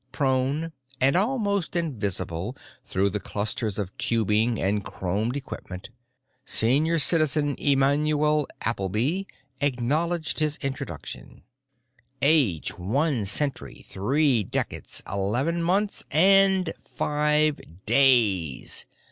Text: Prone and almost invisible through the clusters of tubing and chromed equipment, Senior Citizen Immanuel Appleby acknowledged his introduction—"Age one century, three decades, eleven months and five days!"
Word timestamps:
Prone 0.11 0.71
and 0.99 1.15
almost 1.15 1.75
invisible 1.75 2.57
through 2.83 3.11
the 3.11 3.19
clusters 3.19 3.77
of 3.77 3.95
tubing 3.99 4.59
and 4.59 4.83
chromed 4.83 5.35
equipment, 5.37 5.91
Senior 6.43 6.97
Citizen 6.97 7.53
Immanuel 7.59 8.47
Appleby 8.61 9.25
acknowledged 9.59 10.39
his 10.39 10.57
introduction—"Age 10.63 12.79
one 12.79 13.27
century, 13.27 13.85
three 13.87 14.43
decades, 14.43 15.03
eleven 15.07 15.61
months 15.61 16.03
and 16.09 16.73
five 16.79 17.59
days!" 17.85 18.87